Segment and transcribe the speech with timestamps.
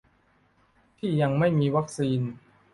[0.97, 2.21] ที่ยังไม่มีวัคซีน